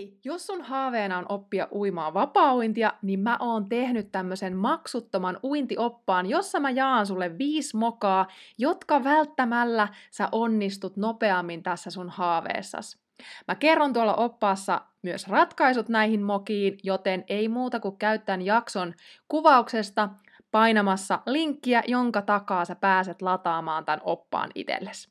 [0.00, 6.26] Hei, jos sun haaveena on oppia uimaan vapaa-uintia, niin mä oon tehnyt tämmöisen maksuttoman uintioppaan,
[6.26, 8.26] jossa mä jaan sulle viisi mokaa,
[8.58, 12.98] jotka välttämällä sä onnistut nopeammin tässä sun haaveessas.
[13.48, 18.94] Mä kerron tuolla oppaassa myös ratkaisut näihin mokiin, joten ei muuta kuin käyttää jakson
[19.28, 20.08] kuvauksesta
[20.50, 25.10] painamassa linkkiä, jonka takaa sä pääset lataamaan tämän oppaan itsellesi.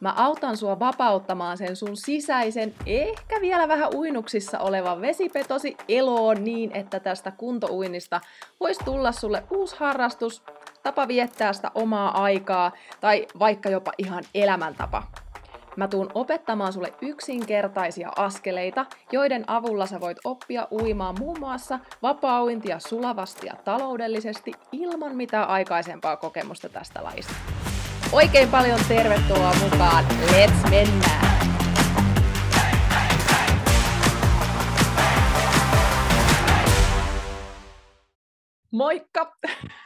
[0.00, 6.76] Mä autan sua vapauttamaan sen sun sisäisen, ehkä vielä vähän uinuksissa olevan vesipetosi eloon niin,
[6.76, 8.20] että tästä kuntouinnista
[8.60, 10.42] voisi tulla sulle uusi harrastus,
[10.82, 15.02] tapa viettää sitä omaa aikaa tai vaikka jopa ihan elämäntapa.
[15.76, 22.78] Mä tuun opettamaan sulle yksinkertaisia askeleita, joiden avulla sä voit oppia uimaan muun muassa vapaa-uintia
[22.78, 27.34] sulavasti ja taloudellisesti ilman mitään aikaisempaa kokemusta tästä lajista.
[28.12, 30.04] Oikein paljon tervetuloa mukaan.
[30.04, 31.36] Let's mennään!
[38.72, 39.36] Moikka!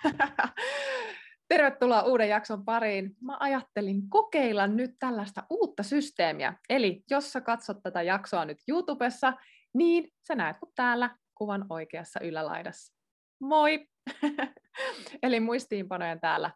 [1.48, 3.17] Tervetuloa uuden jakson pariin.
[3.21, 6.55] Mä ajattelin kokeilla nyt tällaista uutta systeemiä.
[6.69, 9.33] Eli jos sä katsot tätä jaksoa nyt YouTubessa,
[9.75, 12.95] niin sä näet kun täällä kuvan oikeassa ylälaidassa.
[13.41, 13.87] Moi!
[15.23, 16.51] Eli muistiinpanojen täällä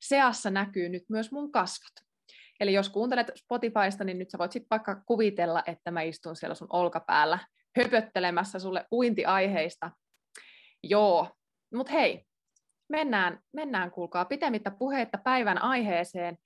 [0.00, 2.06] seassa näkyy nyt myös mun kasvot.
[2.60, 6.54] Eli jos kuuntelet Spotifysta, niin nyt sä voit sitten vaikka kuvitella, että mä istun siellä
[6.54, 7.38] sun olkapäällä
[7.76, 9.90] höpöttelemässä sulle uintiaiheista.
[10.82, 11.28] Joo,
[11.74, 12.24] mutta hei,
[12.88, 16.38] mennään, mennään kuulkaa pitemmittä puheitta päivän aiheeseen,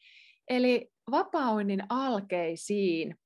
[0.48, 3.19] eli vapauinnin alkeisiin.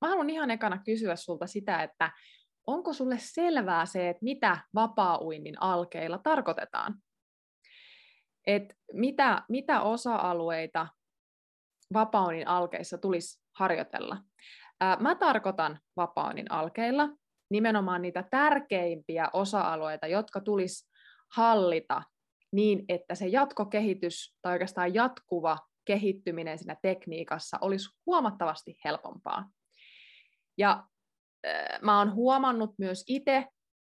[0.00, 2.10] Mä haluan ihan ekana kysyä sulta sitä, että
[2.66, 6.94] onko sulle selvää se, että mitä vapaa-uinnin alkeilla tarkoitetaan?
[8.46, 10.88] Et mitä, mitä osa-alueita
[11.94, 14.16] vapaunin alkeissa tulisi harjoitella?
[15.00, 17.08] Mä tarkoitan vapaunin alkeilla
[17.50, 20.90] nimenomaan niitä tärkeimpiä osa-alueita, jotka tulisi
[21.36, 22.02] hallita
[22.52, 29.50] niin, että se jatkokehitys tai oikeastaan jatkuva kehittyminen siinä tekniikassa olisi huomattavasti helpompaa.
[30.58, 30.84] Ja
[31.46, 33.46] äh, mä oon huomannut myös itse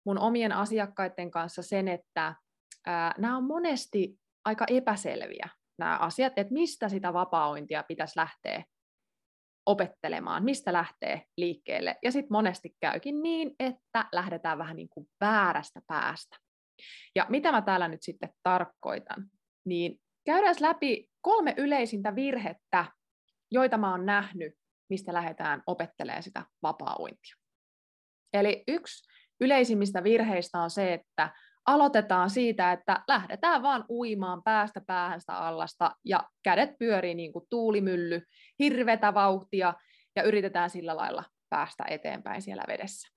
[0.06, 2.36] mun omien asiakkaiden kanssa sen, että
[3.18, 5.50] nämä on monesti aika epäselviä
[5.80, 8.64] nämä asiat, että mistä sitä vapaaointia pitäisi lähteä
[9.66, 11.96] opettelemaan, mistä lähtee liikkeelle.
[12.04, 16.38] Ja sitten monesti käykin niin, että lähdetään vähän niin kuin väärästä päästä.
[17.16, 19.26] Ja mitä mä täällä nyt sitten tarkoitan,
[19.66, 22.86] niin käydään läpi kolme yleisintä virhettä,
[23.52, 24.54] joita mä oon nähnyt,
[24.90, 27.36] mistä lähdetään opettelemaan sitä vapaa-uintia.
[28.34, 29.10] Eli yksi
[29.42, 31.34] yleisimmistä virheistä on se, että
[31.66, 37.46] aloitetaan siitä, että lähdetään vaan uimaan päästä päähän sitä allasta ja kädet pyörii niin kuin
[37.50, 38.22] tuulimylly,
[38.60, 39.74] hirvetä vauhtia
[40.16, 43.10] ja yritetään sillä lailla päästä eteenpäin siellä vedessä.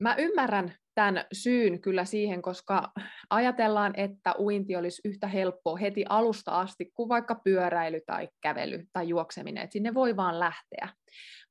[0.00, 2.92] Mä ymmärrän tämän syyn kyllä siihen, koska
[3.30, 9.08] ajatellaan, että uinti olisi yhtä helppoa heti alusta asti kuin vaikka pyöräily tai kävely tai
[9.08, 10.88] juokseminen, että sinne voi vaan lähteä.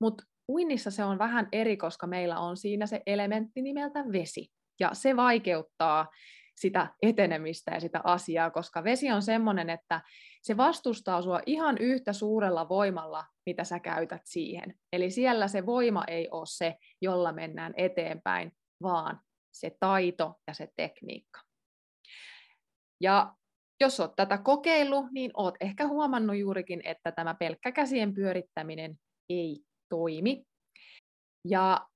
[0.01, 4.47] Mutta uinnissa se on vähän eri, koska meillä on siinä se elementti nimeltä vesi.
[4.79, 6.07] Ja se vaikeuttaa
[6.55, 10.01] sitä etenemistä ja sitä asiaa, koska vesi on semmoinen, että
[10.41, 14.79] se vastustaa sua ihan yhtä suurella voimalla, mitä sä käytät siihen.
[14.93, 19.19] Eli siellä se voima ei ole se, jolla mennään eteenpäin, vaan
[19.53, 21.41] se taito ja se tekniikka.
[23.01, 23.33] Ja
[23.81, 28.99] jos olet tätä kokeillut, niin olet ehkä huomannut juurikin, että tämä pelkkä käsien pyörittäminen
[29.29, 29.59] ei
[29.89, 30.43] toimi.
[31.47, 31.87] Ja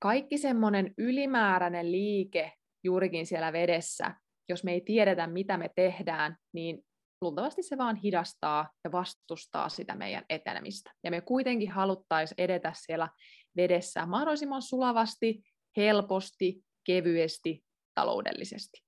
[0.00, 2.52] kaikki semmoinen ylimääräinen liike
[2.84, 4.14] juurikin siellä vedessä,
[4.48, 6.84] jos me ei tiedetä, mitä me tehdään, niin
[7.20, 10.90] luultavasti se vaan hidastaa ja vastustaa sitä meidän etenemistä.
[11.04, 13.08] Ja me kuitenkin haluttaisiin edetä siellä
[13.56, 15.42] vedessä mahdollisimman sulavasti,
[15.76, 17.64] helposti, kevyesti,
[17.94, 18.84] taloudellisesti.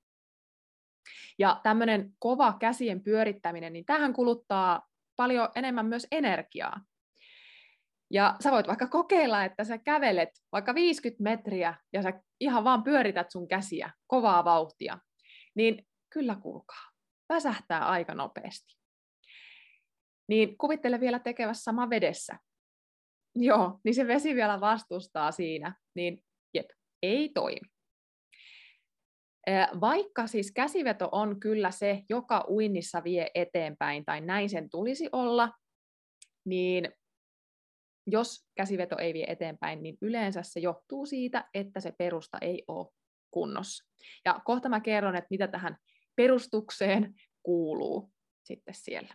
[1.39, 4.83] Ja tämmöinen kova käsien pyörittäminen, niin tähän kuluttaa
[5.17, 6.81] paljon enemmän myös energiaa.
[8.11, 12.83] Ja sä voit vaikka kokeilla, että sä kävelet vaikka 50 metriä ja sä ihan vaan
[12.83, 14.99] pyörität sun käsiä kovaa vauhtia,
[15.55, 16.91] niin kyllä kuulkaa,
[17.29, 18.77] väsähtää aika nopeasti.
[20.29, 22.39] Niin kuvittele vielä tekevässä sama vedessä.
[23.35, 26.25] Joo, niin se vesi vielä vastustaa siinä, niin
[26.55, 26.67] jep,
[27.03, 27.69] ei toimi.
[29.81, 35.53] Vaikka siis käsiveto on kyllä se, joka uinnissa vie eteenpäin, tai näin sen tulisi olla,
[36.45, 36.93] niin
[38.07, 42.93] jos käsiveto ei vie eteenpäin, niin yleensä se johtuu siitä, että se perusta ei ole
[43.31, 43.85] kunnossa.
[44.25, 45.77] Ja kohta mä kerron, että mitä tähän
[46.17, 48.13] perustukseen kuuluu
[48.45, 49.15] sitten siellä.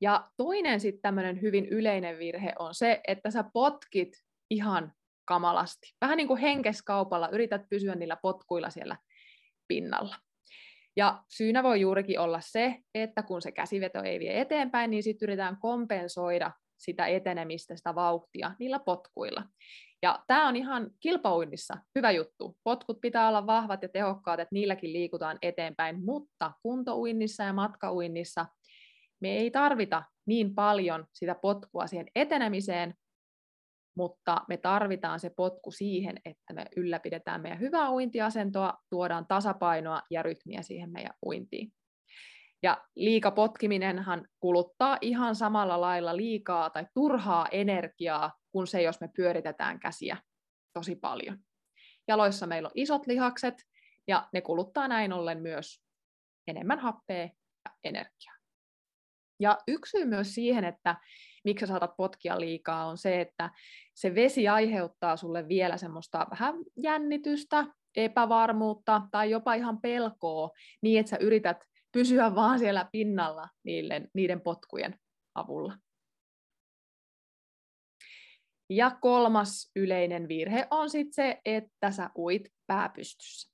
[0.00, 4.92] Ja toinen sitten tämmöinen hyvin yleinen virhe on se, että sä potkit ihan
[5.24, 5.94] kamalasti.
[6.00, 8.96] Vähän niin kuin henkeskaupalla yrität pysyä niillä potkuilla siellä
[9.68, 10.16] pinnalla.
[10.96, 15.26] Ja syynä voi juurikin olla se, että kun se käsiveto ei vie eteenpäin, niin sitten
[15.26, 19.44] yritetään kompensoida sitä etenemistä, sitä vauhtia niillä potkuilla.
[20.02, 22.56] Ja tämä on ihan kilpauinnissa hyvä juttu.
[22.64, 28.46] Potkut pitää olla vahvat ja tehokkaat, että niilläkin liikutaan eteenpäin, mutta kuntouinnissa ja matkauinnissa
[29.20, 32.94] me ei tarvita niin paljon sitä potkua siihen etenemiseen,
[33.98, 40.22] mutta me tarvitaan se potku siihen, että me ylläpidetään meidän hyvää uintiasentoa, tuodaan tasapainoa ja
[40.22, 41.72] rytmiä siihen meidän uintiin.
[42.62, 49.08] Ja liika potkiminenhan kuluttaa ihan samalla lailla liikaa tai turhaa energiaa kuin se, jos me
[49.16, 50.16] pyöritetään käsiä
[50.72, 51.38] tosi paljon.
[52.08, 53.54] Jaloissa meillä on isot lihakset
[54.08, 55.82] ja ne kuluttaa näin ollen myös
[56.46, 57.22] enemmän happea
[57.64, 58.34] ja energiaa.
[59.40, 60.96] Ja yksi syy myös siihen, että
[61.44, 63.50] miksi sä saatat potkia liikaa, on se, että
[63.94, 70.50] se vesi aiheuttaa sulle vielä semmoista vähän jännitystä, epävarmuutta tai jopa ihan pelkoa
[70.82, 74.98] niin, että sä yrität pysyä vaan siellä pinnalla niiden, niiden potkujen
[75.34, 75.78] avulla.
[78.70, 83.52] Ja kolmas yleinen virhe on sitten se, että sä uit pääpystyssä.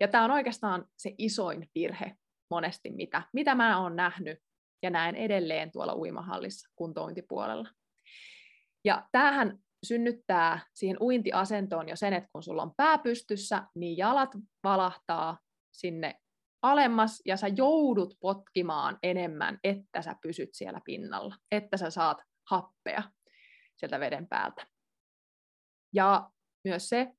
[0.00, 2.16] Ja tämä on oikeastaan se isoin virhe
[2.50, 4.38] monesti, mitä, mitä mä oon nähnyt
[4.84, 7.68] ja näen edelleen tuolla uimahallissa kuntointipuolella.
[8.84, 14.30] Ja tämähän synnyttää siihen uintiasentoon jo sen, että kun sulla on pää pystyssä, niin jalat
[14.64, 15.38] valahtaa
[15.72, 16.14] sinne
[16.62, 22.18] alemmas ja sä joudut potkimaan enemmän, että sä pysyt siellä pinnalla, että sä saat
[22.50, 23.02] happea
[23.76, 24.66] sieltä veden päältä.
[25.94, 26.30] Ja
[26.64, 27.12] myös se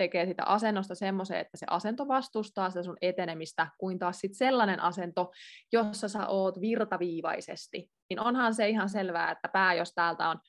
[0.00, 4.80] tekee sitä asennosta semmoisen, että se asento vastustaa sitä sun etenemistä, kuin taas sit sellainen
[4.80, 5.30] asento,
[5.72, 7.90] jossa sä oot virtaviivaisesti.
[8.10, 10.40] Niin onhan se ihan selvää, että pää, jos täältä on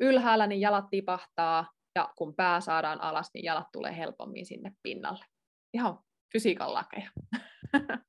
[0.00, 5.24] ylhäällä, niin jalat tipahtaa, ja kun pää saadaan alas, niin jalat tulee helpommin sinne pinnalle.
[5.74, 5.98] Ihan
[6.32, 7.10] fysiikan lakeja.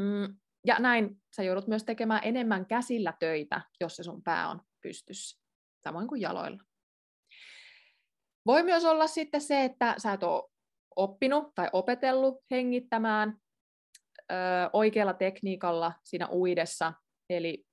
[0.00, 0.36] Mm,
[0.66, 5.40] ja näin sä joudut myös tekemään enemmän käsillä töitä, jos se sun pää on pystyssä,
[5.84, 6.65] samoin kuin jaloilla.
[8.46, 10.50] Voi myös olla sitten se, että sä et ole
[10.96, 13.36] oppinut tai opetellut hengittämään
[14.32, 14.34] ö,
[14.72, 16.92] oikealla tekniikalla siinä uidessa,
[17.30, 17.64] eli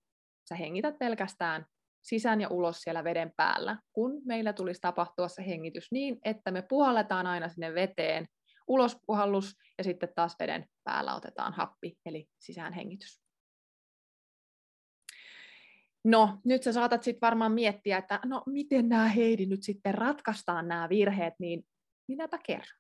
[0.50, 1.66] sä hengität pelkästään
[2.04, 6.62] sisään ja ulos siellä veden päällä, kun meillä tulisi tapahtua se hengitys niin, että me
[6.62, 8.26] puhalletaan aina sinne veteen,
[8.68, 13.23] ulospuhallus ja sitten taas veden päällä otetaan happi, eli sisäänhengitys.
[16.04, 20.68] No, nyt sä saatat sitten varmaan miettiä, että no miten nämä Heidi nyt sitten ratkaistaan
[20.68, 21.66] nämä virheet, niin
[22.08, 22.80] minäpä kerron.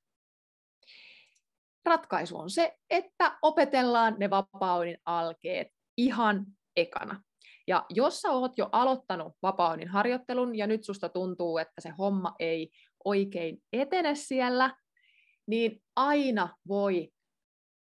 [1.85, 5.67] Ratkaisu on se, että opetellaan ne vapaunin alkeet
[5.97, 7.23] ihan ekana.
[7.67, 12.35] Ja jos sä oot jo aloittanut vapaunin harjoittelun ja nyt susta tuntuu, että se homma
[12.39, 12.71] ei
[13.05, 14.75] oikein etene siellä,
[15.47, 17.09] niin aina voi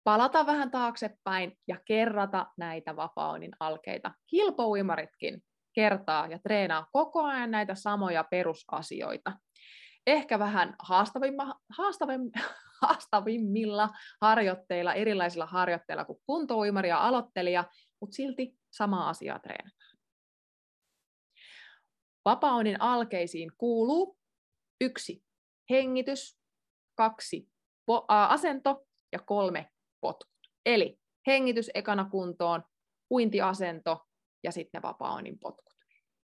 [0.08, 4.12] palata vähän taaksepäin ja kerrata näitä vapaunin alkeita.
[4.28, 9.34] Kilpouimaritkin kertaa ja treenaa koko ajan näitä samoja perusasioita.
[10.06, 12.22] Ehkä vähän haastavimma, haastavim,
[12.82, 13.90] haastavimmilla
[14.22, 17.66] harjoitteilla, erilaisilla harjoitteilla kuin kuntouimari ja aloittelija,
[18.02, 19.98] mutta silti sama asia treenataan.
[22.26, 24.18] Vapaunin alkeisiin kuuluu
[24.82, 25.24] yksi
[25.70, 26.40] hengitys,
[26.96, 27.50] kaksi
[28.08, 30.38] asento ja kolme potkut.
[30.66, 32.64] Eli hengitys ekana kuntoon,
[33.12, 34.06] uintiasento
[34.44, 35.76] ja sitten vapaa-onin potkut.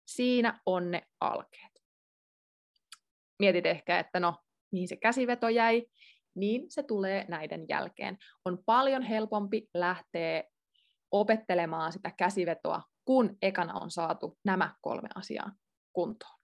[0.06, 1.72] Siinä on ne alkeet.
[3.38, 4.34] Mietit ehkä, että no,
[4.72, 5.86] mihin se käsiveto jäi,
[6.34, 8.18] niin se tulee näiden jälkeen.
[8.44, 10.44] On paljon helpompi lähteä
[11.10, 15.52] opettelemaan sitä käsivetoa, kun ekana on saatu nämä kolme asiaa
[15.92, 16.40] kuntoon.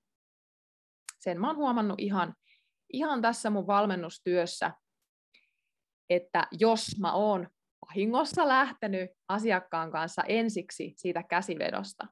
[1.18, 2.35] Sen mä oon huomannut ihan,
[2.92, 4.73] ihan tässä mun valmennustyössä,
[6.10, 7.48] että jos mä oon
[7.86, 12.06] vahingossa lähtenyt asiakkaan kanssa ensiksi siitä käsivedosta,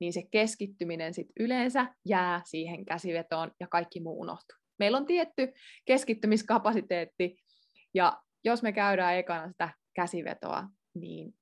[0.00, 4.58] niin se keskittyminen sit yleensä jää siihen käsivetoon ja kaikki muu unohtuu.
[4.78, 5.52] Meillä on tietty
[5.84, 7.36] keskittymiskapasiteetti,
[7.94, 11.34] ja jos me käydään ekana sitä käsivetoa, niin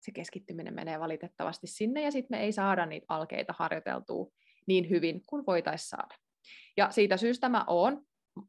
[0.00, 4.26] se keskittyminen menee valitettavasti sinne, ja sitten me ei saada niitä alkeita harjoiteltua
[4.66, 6.14] niin hyvin kuin voitaisiin saada.
[6.76, 8.02] Ja siitä syystä mä oon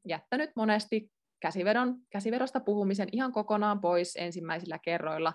[0.07, 1.11] jättänyt monesti
[1.43, 5.33] käsivedon, käsivedosta puhumisen ihan kokonaan pois ensimmäisillä kerroilla,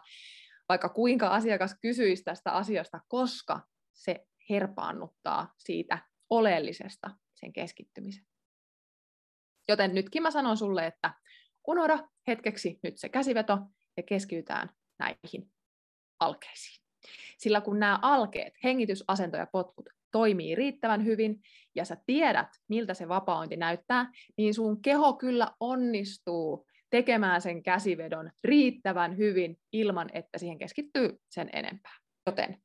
[0.68, 3.60] vaikka kuinka asiakas kysyisi tästä asiasta, koska
[3.92, 5.98] se herpaannuttaa siitä
[6.30, 8.26] oleellisesta sen keskittymisen.
[9.68, 11.14] Joten nytkin mä sanon sulle, että
[11.66, 13.58] unohda hetkeksi nyt se käsiveto
[13.96, 15.52] ja keskitytään näihin
[16.20, 16.84] alkeisiin.
[17.38, 21.40] Sillä kun nämä alkeet, hengitysasento ja potkut, toimii riittävän hyvin
[21.74, 28.30] ja sä tiedät, miltä se vapaointi näyttää, niin sun keho kyllä onnistuu tekemään sen käsivedon
[28.44, 31.96] riittävän hyvin ilman, että siihen keskittyy sen enempää.
[32.26, 32.62] Joten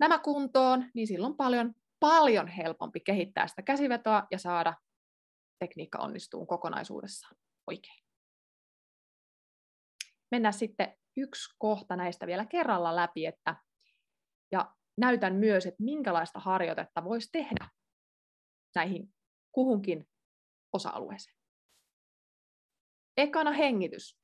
[0.00, 4.74] nämä kuntoon, niin silloin paljon, paljon helpompi kehittää sitä käsivetoa ja saada
[5.58, 7.36] tekniikka onnistuu kokonaisuudessaan
[7.66, 8.04] oikein.
[10.30, 13.56] Mennään sitten yksi kohta näistä vielä kerralla läpi, että,
[14.98, 17.68] näytän myös, että minkälaista harjoitetta voisi tehdä
[18.74, 19.14] näihin
[19.52, 20.08] kuhunkin
[20.72, 21.36] osa-alueeseen.
[23.16, 24.18] Ekana hengitys.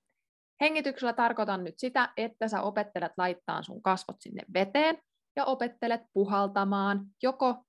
[0.61, 5.03] Hengityksellä tarkoitan nyt sitä, että sä opettelet laittaa sun kasvot sinne veteen
[5.37, 7.65] ja opettelet puhaltamaan joko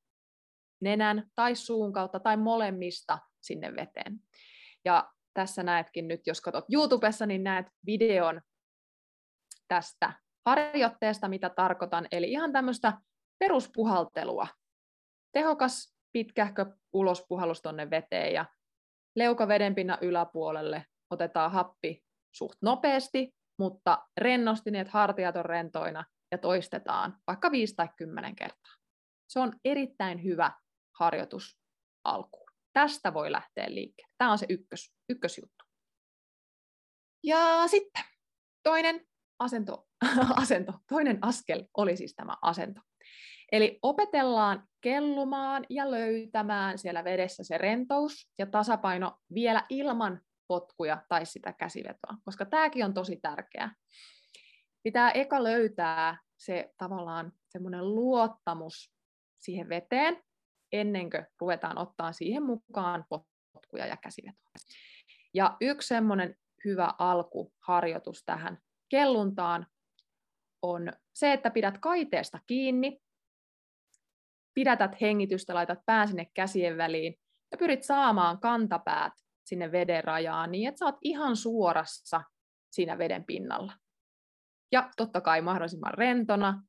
[0.81, 4.19] nenän tai suun kautta tai molemmista sinne veteen.
[4.85, 8.41] Ja tässä näetkin nyt, jos katsot YouTubessa, niin näet videon
[9.67, 10.13] tästä
[10.45, 12.93] harjoitteesta, mitä tarkoitan, eli ihan tämmöistä
[13.39, 14.47] peruspuhaltelua.
[15.31, 18.45] Tehokas pitkähkö ulospuhallus tuonne veteen ja
[19.15, 20.85] leuka vedenpinnan yläpuolelle.
[21.09, 22.03] Otetaan happi
[22.35, 28.35] suht nopeasti, mutta rennosti niin, että hartiat on rentoina ja toistetaan vaikka 5 tai 10
[28.35, 28.73] kertaa.
[29.29, 30.51] Se on erittäin hyvä
[30.99, 31.57] harjoitus
[32.03, 32.51] alkuun.
[32.73, 34.13] Tästä voi lähteä liikkeelle.
[34.17, 35.65] Tämä on se ykkös, ykkösjuttu.
[37.23, 38.03] Ja sitten
[38.63, 39.05] toinen
[39.41, 39.87] asento,
[40.43, 42.81] asento, toinen askel oli siis tämä asento.
[43.51, 51.25] Eli opetellaan kellumaan ja löytämään siellä vedessä se rentous ja tasapaino vielä ilman potkuja tai
[51.25, 53.75] sitä käsivetoa, koska tämäkin on tosi tärkeää.
[54.83, 58.93] Pitää eka löytää se tavallaan semmoinen luottamus
[59.39, 60.23] siihen veteen,
[60.71, 63.05] ennen kuin ruvetaan ottaa siihen mukaan
[63.53, 64.53] potkuja ja käsivetoa.
[65.33, 68.57] Ja yksi semmoinen hyvä alkuharjoitus tähän
[68.91, 69.67] kelluntaan
[70.61, 72.99] on se, että pidät kaiteesta kiinni,
[74.53, 77.15] pidätät hengitystä, laitat pään sinne käsien väliin
[77.51, 79.13] ja pyrit saamaan kantapäät
[79.45, 82.21] sinne veden rajaan niin, että sä oot ihan suorassa
[82.71, 83.73] siinä veden pinnalla.
[84.71, 86.63] Ja totta kai mahdollisimman rentona.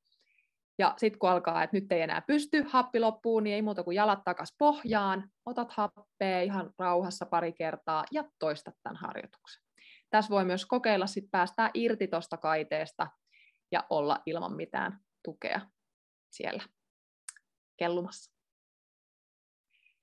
[0.78, 3.94] Ja sitten kun alkaa, että nyt ei enää pysty, happi loppuu, niin ei muuta kuin
[3.94, 9.71] jalat takas pohjaan, otat happea ihan rauhassa pari kertaa ja toistat tämän harjoituksen.
[10.12, 13.08] Tässä voi myös kokeilla sit päästää irti tuosta kaiteesta
[13.70, 15.60] ja olla ilman mitään tukea
[16.30, 16.62] siellä
[17.76, 18.32] kellumassa.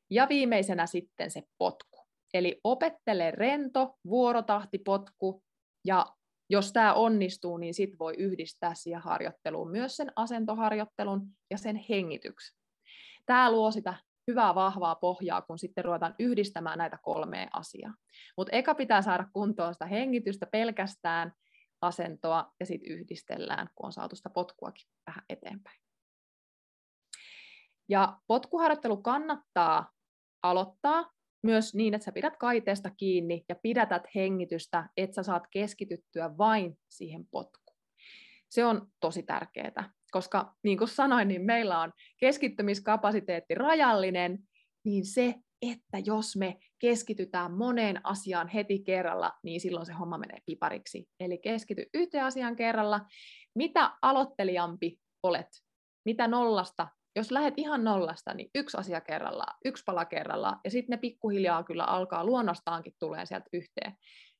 [0.10, 2.06] Ja viimeisenä sitten se potku.
[2.34, 5.44] Eli opettele rento, vuorotahti, potku
[5.88, 6.06] ja
[6.50, 12.58] jos tämä onnistuu, niin sit voi yhdistää siihen harjoitteluun myös sen asentoharjoittelun ja sen hengityksen.
[13.25, 13.94] Tämä luo sitä
[14.30, 17.94] hyvää vahvaa pohjaa, kun sitten ruvetaan yhdistämään näitä kolmea asiaa.
[18.38, 21.34] Mutta eka pitää saada kuntoon sitä hengitystä pelkästään,
[21.82, 25.82] asentoa ja sitten yhdistellään, kun on saatu sitä potkuakin vähän eteenpäin.
[27.90, 29.92] Ja potkuharjoittelu kannattaa
[30.44, 31.12] aloittaa
[31.44, 36.80] myös niin, että sä pidät kaiteesta kiinni ja pidätät hengitystä, että sä saat keskityttyä vain
[36.90, 37.78] siihen potkuun.
[38.50, 44.39] Se on tosi tärkeää, koska niin kuin sanoin, niin meillä on keskittymiskapasiteetti rajallinen,
[44.86, 50.38] niin se, että jos me keskitytään moneen asiaan heti kerralla, niin silloin se homma menee
[50.46, 51.08] pipariksi.
[51.20, 53.01] Eli keskity yhteen asiaan kerralla.
[53.56, 55.48] Mitä aloittelijampi olet,
[56.06, 60.94] mitä nollasta jos lähdet ihan nollasta, niin yksi asia kerrallaan, yksi pala kerrallaan, ja sitten
[60.94, 63.94] ne pikkuhiljaa kyllä alkaa luonnostaankin tulee sieltä yhteen.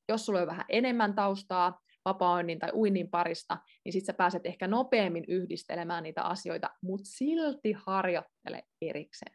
[0.08, 4.68] Jos sulla on vähän enemmän taustaa vapaa tai uinnin parista, niin sitten sä pääset ehkä
[4.68, 9.34] nopeammin yhdistelemään niitä asioita, mutta silti harjoittele erikseen.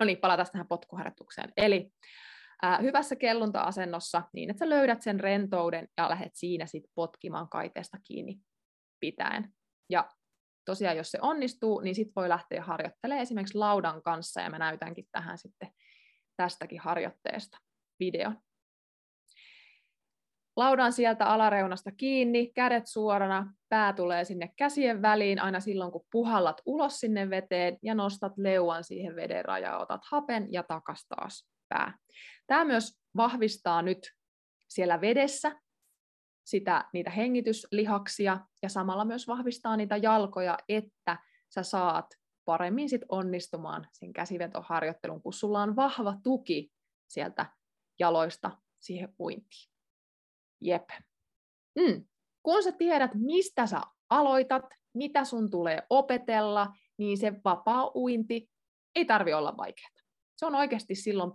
[0.00, 1.52] No niin, palataan tähän potkuharjoitukseen.
[1.56, 1.90] Eli
[2.62, 7.98] ää, hyvässä kellunta-asennossa niin, että sä löydät sen rentouden ja lähdet siinä sitten potkimaan kaiteesta
[8.04, 8.40] kiinni
[9.00, 9.54] pitäen.
[9.90, 10.10] Ja
[10.64, 15.06] tosiaan jos se onnistuu, niin sitten voi lähteä harjoittelemaan esimerkiksi laudan kanssa, ja mä näytänkin
[15.12, 15.72] tähän sitten
[16.36, 17.58] tästäkin harjoitteesta
[18.00, 18.38] videon.
[20.56, 26.60] Laudan sieltä alareunasta kiinni, kädet suorana, pää tulee sinne käsien väliin aina silloin, kun puhallat
[26.66, 31.98] ulos sinne veteen ja nostat leuan siihen veden rajaan, otat hapen ja takas taas pää.
[32.46, 33.98] Tämä myös vahvistaa nyt
[34.68, 35.60] siellä vedessä
[36.44, 41.18] sitä, niitä hengityslihaksia ja samalla myös vahvistaa niitä jalkoja, että
[41.48, 42.06] sä saat
[42.44, 46.72] paremmin sit onnistumaan sen käsivetoharjoittelun, kun sulla on vahva tuki
[47.08, 47.46] sieltä
[47.98, 49.73] jaloista siihen uintiin.
[50.64, 50.88] Jep.
[51.78, 52.04] Mm.
[52.42, 53.80] Kun sä tiedät, mistä sä
[54.10, 58.50] aloitat, mitä sun tulee opetella, niin se vapaa uinti
[58.94, 59.90] ei tarvi olla vaikeaa.
[60.36, 61.32] Se on oikeasti silloin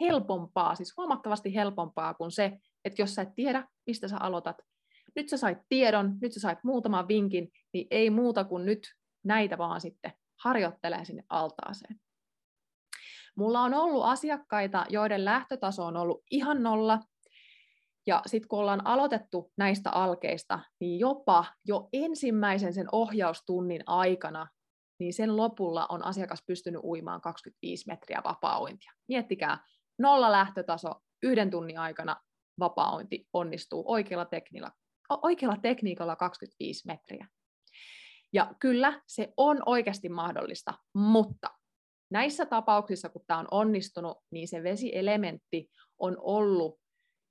[0.00, 4.56] helpompaa, siis huomattavasti helpompaa kuin se, että jos sä et tiedä, mistä sä aloitat,
[5.16, 8.94] nyt sä sait tiedon, nyt sä sait muutaman vinkin, niin ei muuta kuin nyt
[9.24, 10.12] näitä vaan sitten
[10.44, 12.00] harjoittelee sinne altaaseen.
[13.36, 17.00] Mulla on ollut asiakkaita, joiden lähtötaso on ollut ihan nolla,
[18.08, 24.48] ja sitten kun ollaan aloitettu näistä alkeista, niin jopa jo ensimmäisen sen ohjaustunnin aikana,
[25.00, 28.92] niin sen lopulla on asiakas pystynyt uimaan 25 metriä vapaa-uintia.
[29.08, 29.58] Miettikää,
[29.98, 32.16] nolla lähtötaso, yhden tunnin aikana
[32.58, 33.00] vapaa
[33.32, 34.74] onnistuu oikealla tekniikalla,
[35.22, 37.28] oikealla tekniikalla 25 metriä.
[38.32, 41.48] Ja kyllä, se on oikeasti mahdollista, mutta
[42.10, 46.80] näissä tapauksissa, kun tämä on onnistunut, niin se vesielementti on ollut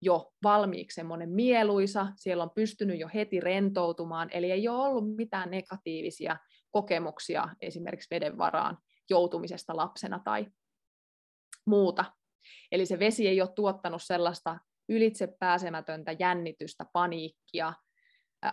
[0.01, 5.51] jo valmiiksi semmoinen mieluisa, siellä on pystynyt jo heti rentoutumaan, eli ei ole ollut mitään
[5.51, 6.37] negatiivisia
[6.71, 8.77] kokemuksia esimerkiksi veden varaan
[9.09, 10.47] joutumisesta lapsena tai
[11.65, 12.05] muuta.
[12.71, 17.73] Eli se vesi ei ole tuottanut sellaista ylitse pääsemätöntä jännitystä, paniikkia,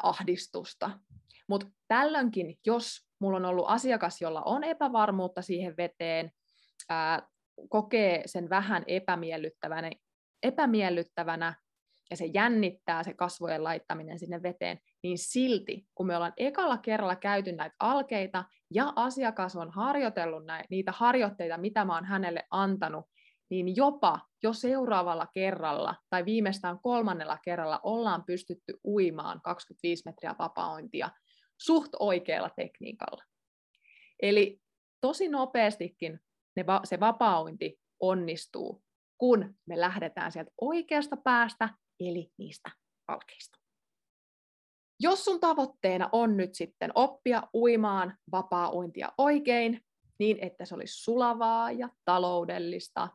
[0.03, 0.91] ahdistusta.
[1.49, 6.31] Mutta tällöinkin, jos mulla on ollut asiakas, jolla on epävarmuutta siihen veteen,
[7.69, 9.91] kokee sen vähän epämiellyttävänä,
[10.45, 11.55] epämiellyttävänä
[12.11, 17.17] ja se jännittää se kasvojen laittaminen sinne veteen, niin silti, kun me ollaan ekalla kerralla
[17.17, 23.07] käyty näitä alkeita ja asiakas on harjoitellut näitä, niitä harjoitteita, mitä mä oon hänelle antanut,
[23.51, 31.11] niin jopa jo seuraavalla kerralla tai viimeistään kolmannella kerralla ollaan pystytty uimaan 25 metriä vapaointia
[31.61, 33.25] suht oikealla tekniikalla.
[34.23, 34.61] Eli
[35.01, 36.21] tosi nopeastikin
[36.57, 38.83] ne va- se vapaointi onnistuu,
[39.25, 41.69] kun me lähdetään sieltä oikeasta päästä,
[42.01, 42.71] eli niistä
[43.09, 43.59] alkeista.
[45.01, 49.81] Jos sun tavoitteena on nyt sitten oppia uimaan vapaa-uintia oikein,
[50.19, 53.09] niin että se olisi sulavaa ja taloudellista,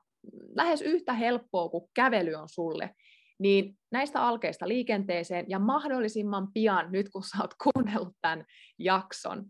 [0.55, 2.95] lähes yhtä helppoa kuin kävely on sulle,
[3.39, 8.45] niin näistä alkeista liikenteeseen ja mahdollisimman pian, nyt kun sä oot kuunnellut tämän
[8.79, 9.45] jakson.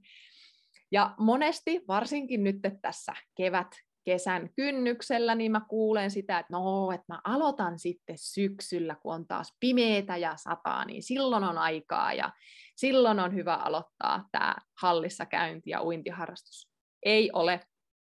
[0.91, 3.67] Ja monesti, varsinkin nyt tässä kevät,
[4.03, 9.27] kesän kynnyksellä, niin mä kuulen sitä, että no, että mä aloitan sitten syksyllä, kun on
[9.27, 12.31] taas pimeätä ja sataa, niin silloin on aikaa ja
[12.75, 16.69] silloin on hyvä aloittaa tämä hallissa käynti ja uintiharrastus.
[17.05, 17.59] Ei ole.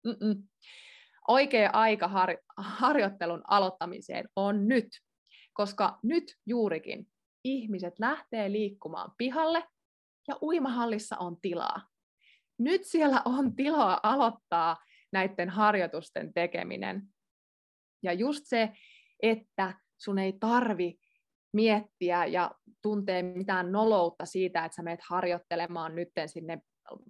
[0.07, 0.43] Mm-mm.
[1.29, 4.89] Oikea aika har- harjoittelun aloittamiseen on nyt
[5.53, 7.07] koska nyt juurikin
[7.45, 9.65] ihmiset lähtee liikkumaan pihalle
[10.29, 11.89] ja uimahallissa on tilaa.
[12.59, 14.77] Nyt siellä on tilaa aloittaa
[15.13, 17.03] näiden harjoitusten tekeminen.
[18.03, 18.73] Ja just se,
[19.23, 20.99] että sun ei tarvi
[21.53, 22.51] miettiä ja
[22.83, 26.59] tuntee mitään noloutta siitä, että sä meet harjoittelemaan nytten sinne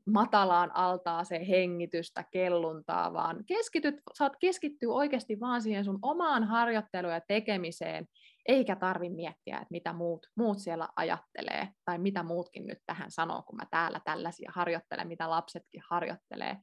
[0.07, 7.21] matalaan altaaseen hengitystä, kelluntaa, vaan keskityt, saat keskittyä oikeasti vaan siihen sun omaan harjoitteluun ja
[7.29, 8.07] tekemiseen,
[8.49, 13.43] eikä tarvi miettiä, että mitä muut, muut siellä ajattelee, tai mitä muutkin nyt tähän sanoo,
[13.43, 16.57] kun mä täällä tällaisia harjoittelen, mitä lapsetkin harjoittelee.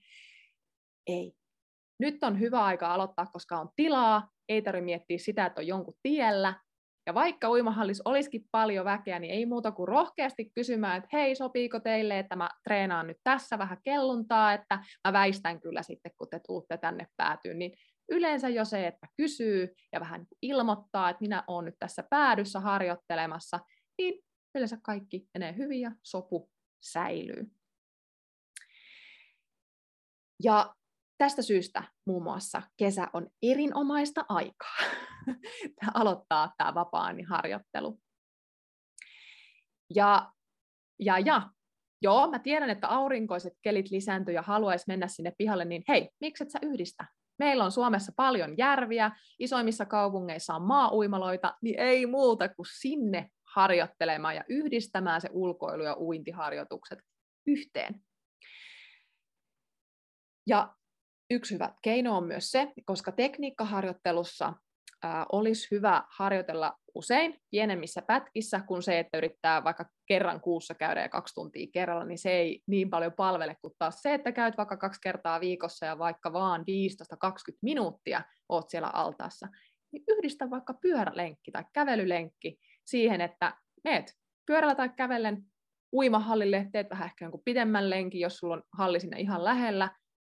[1.09, 1.33] Ei.
[1.99, 5.93] Nyt on hyvä aika aloittaa, koska on tilaa, ei tarvitse miettiä sitä, että on jonkun
[6.03, 6.53] tiellä,
[7.05, 11.79] ja vaikka uimahallissa olisikin paljon väkeä, niin ei muuta kuin rohkeasti kysymään, että hei, sopiiko
[11.79, 16.39] teille, että mä treenaan nyt tässä vähän kelluntaa, että mä väistän kyllä sitten, kun te
[16.47, 17.71] tuutte tänne päätyyn, niin
[18.09, 23.59] yleensä jo se, että kysyy ja vähän ilmoittaa, että minä olen nyt tässä päädyssä harjoittelemassa,
[23.97, 24.23] niin
[24.55, 26.49] yleensä kaikki menee hyvin ja sopu
[26.83, 27.51] säilyy.
[30.43, 30.75] Ja
[31.19, 34.77] tästä syystä muun muassa kesä on erinomaista aikaa
[35.93, 37.99] aloittaa tämä vapaa harjoittelu.
[39.95, 40.31] Ja,
[40.99, 41.49] ja, ja
[42.01, 46.43] joo, mä tiedän, että aurinkoiset kelit lisääntyy ja haluaisi mennä sinne pihalle, niin hei, miksi
[46.43, 47.05] et sä yhdistä?
[47.39, 54.35] Meillä on Suomessa paljon järviä, isoimmissa kaupungeissa on maa-uimaloita, niin ei muuta kuin sinne harjoittelemaan
[54.35, 56.99] ja yhdistämään se ulkoilu- ja uintiharjoitukset
[57.47, 58.03] yhteen.
[60.47, 60.75] Ja
[61.29, 64.53] yksi hyvä keino on myös se, koska tekniikkaharjoittelussa
[65.03, 71.01] ää, olisi hyvä harjoitella usein pienemmissä pätkissä kuin se, että yrittää vaikka kerran kuussa käydä
[71.01, 74.57] ja kaksi tuntia kerralla, niin se ei niin paljon palvele kuin taas se, että käyt
[74.57, 76.63] vaikka kaksi kertaa viikossa ja vaikka vaan 15-20
[77.61, 79.47] minuuttia oot siellä altaassa,
[79.91, 84.13] niin yhdistä vaikka pyörälenkki tai kävelylenkki siihen, että meet
[84.45, 85.43] pyörällä tai kävellen
[85.93, 89.89] uimahallille, teet vähän ehkä jonkun pidemmän lenkin, jos sulla on halli sinne ihan lähellä,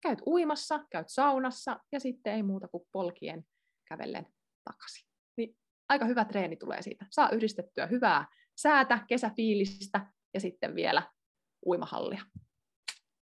[0.02, 3.44] käyt uimassa, käyt saunassa ja sitten ei muuta kuin polkien
[3.88, 4.26] kävellen
[4.64, 5.08] takaisin.
[5.36, 5.56] Niin
[5.88, 7.06] aika hyvä treeni tulee siitä.
[7.10, 11.02] Saa yhdistettyä hyvää säätä, kesäfiilistä ja sitten vielä
[11.66, 12.22] uimahallia.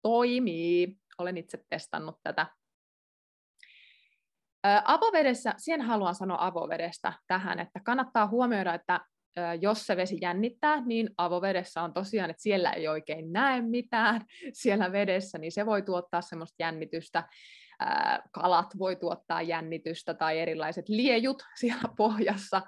[0.03, 0.99] Toimii.
[1.19, 2.47] Olen itse testannut tätä.
[4.85, 9.01] Avovedessä, siihen haluan sanoa avovedestä tähän, että kannattaa huomioida, että
[9.61, 14.21] jos se vesi jännittää, niin avovedessä on tosiaan, että siellä ei oikein näe mitään
[14.53, 17.29] siellä vedessä, niin se voi tuottaa semmoista jännitystä.
[18.33, 22.63] Kalat voi tuottaa jännitystä tai erilaiset liejut siellä pohjassa.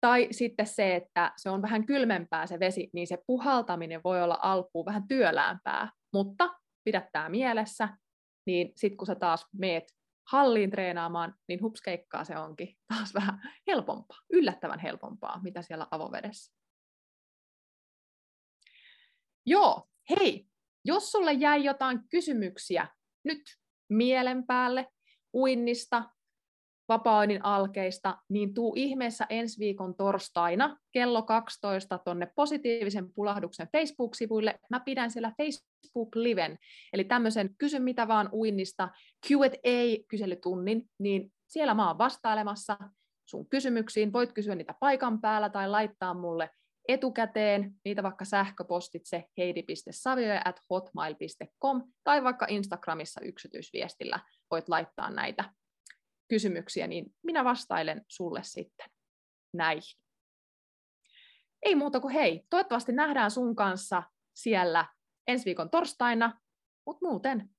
[0.00, 4.38] Tai sitten se, että se on vähän kylmempää se vesi, niin se puhaltaminen voi olla
[4.42, 5.90] alkuun vähän työläämpää.
[6.12, 7.88] Mutta pidä tämä mielessä,
[8.46, 9.97] niin sitten kun sä taas meet
[10.32, 16.52] halliin treenaamaan, niin hupskeikkaa se onkin taas vähän helpompaa, yllättävän helpompaa, mitä siellä avovedessä.
[19.46, 20.48] Joo, hei,
[20.84, 22.86] jos sulle jäi jotain kysymyksiä
[23.24, 23.42] nyt
[23.88, 24.86] mielen päälle
[25.34, 26.10] uinnista,
[26.88, 34.58] vapaa alkeista, niin tuu ihmeessä ensi viikon torstaina kello 12 tonne positiivisen pulahduksen Facebook-sivuille.
[34.70, 36.58] Mä pidän siellä Facebook-liven,
[36.92, 38.88] eli tämmöisen kysy mitä vaan uinnista
[39.26, 42.76] Q&A-kyselytunnin, niin siellä mä oon vastailemassa
[43.28, 44.12] sun kysymyksiin.
[44.12, 46.50] Voit kysyä niitä paikan päällä tai laittaa mulle
[46.88, 50.42] etukäteen, niitä vaikka sähköpostitse heidi.savioja
[52.04, 54.20] tai vaikka Instagramissa yksityisviestillä
[54.50, 55.44] voit laittaa näitä
[56.28, 58.90] kysymyksiä, niin minä vastailen sulle sitten
[59.52, 60.02] näihin.
[61.62, 64.02] Ei muuta kuin hei, toivottavasti nähdään sun kanssa
[64.34, 64.86] siellä
[65.26, 66.40] ensi viikon torstaina,
[66.86, 67.50] mutta muuten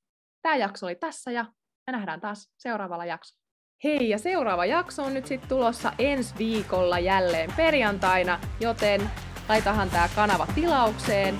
[0.41, 1.43] tämä jakso oli tässä ja
[1.87, 3.39] me nähdään taas seuraavalla jaksolla.
[3.83, 9.01] Hei, ja seuraava jakso on nyt sitten tulossa ensi viikolla jälleen perjantaina, joten
[9.49, 11.35] laitahan tämä kanava tilaukseen,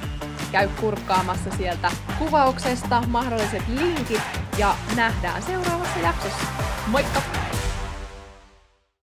[0.52, 4.22] käy kurkkaamassa sieltä kuvauksesta mahdolliset linkit
[4.58, 6.69] ja nähdään seuraavassa jaksossa.
[6.90, 7.39] Moikka!